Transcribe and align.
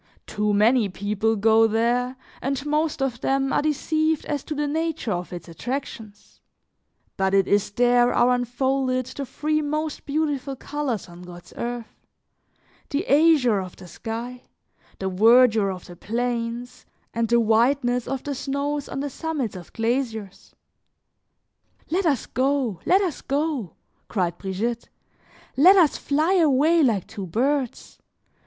Too 0.25 0.51
many 0.51 0.89
people 0.89 1.35
go 1.35 1.67
there, 1.67 2.15
and 2.41 2.65
most 2.65 3.03
of 3.03 3.21
them 3.21 3.53
are 3.53 3.61
deceived 3.61 4.25
as 4.25 4.43
to 4.45 4.55
the 4.55 4.65
nature 4.65 5.11
of 5.11 5.31
its 5.31 5.47
attractions; 5.47 6.41
but 7.17 7.35
it 7.35 7.47
is 7.47 7.69
there, 7.69 8.11
are 8.11 8.31
unfolded 8.33 9.05
the 9.05 9.27
three 9.27 9.61
most 9.61 10.07
beautiful 10.07 10.55
colors 10.55 11.07
on 11.07 11.21
God's 11.21 11.53
earth: 11.55 12.07
the 12.89 13.07
azure 13.07 13.59
of 13.59 13.75
the 13.75 13.87
sky, 13.87 14.41
the 14.97 15.07
verdure 15.07 15.69
of 15.69 15.85
the 15.85 15.95
plains, 15.95 16.83
and 17.13 17.27
the 17.29 17.39
whiteness 17.39 18.07
of 18.07 18.23
the 18.23 18.33
snows 18.33 18.89
on 18.89 19.01
the 19.01 19.09
summits 19.11 19.55
of 19.55 19.71
glaciers. 19.71 20.55
"Let 21.91 22.07
us 22.07 22.25
go, 22.25 22.79
let 22.87 23.01
us 23.01 23.21
go," 23.21 23.75
cried 24.07 24.39
Brigitte, 24.39 24.89
"let 25.55 25.75
us 25.75 25.95
fly 25.97 26.33
away 26.37 26.81
like 26.81 27.05
two 27.05 27.27
birds. 27.27 27.99